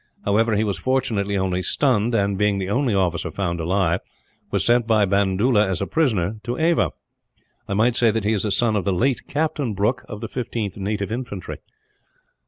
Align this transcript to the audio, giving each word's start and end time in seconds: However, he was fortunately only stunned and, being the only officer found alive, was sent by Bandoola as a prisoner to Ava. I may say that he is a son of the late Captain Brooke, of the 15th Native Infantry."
However, 0.25 0.55
he 0.55 0.63
was 0.63 0.79
fortunately 0.79 1.37
only 1.37 1.61
stunned 1.61 2.15
and, 2.15 2.35
being 2.35 2.57
the 2.57 2.71
only 2.71 2.95
officer 2.95 3.29
found 3.29 3.59
alive, 3.59 3.99
was 4.49 4.65
sent 4.65 4.87
by 4.87 5.05
Bandoola 5.05 5.63
as 5.67 5.79
a 5.79 5.85
prisoner 5.85 6.37
to 6.41 6.57
Ava. 6.57 6.89
I 7.67 7.75
may 7.75 7.91
say 7.91 8.09
that 8.09 8.23
he 8.25 8.33
is 8.33 8.43
a 8.43 8.49
son 8.51 8.75
of 8.75 8.83
the 8.83 8.93
late 8.93 9.27
Captain 9.27 9.75
Brooke, 9.75 10.03
of 10.09 10.19
the 10.19 10.27
15th 10.27 10.75
Native 10.77 11.11
Infantry." 11.11 11.57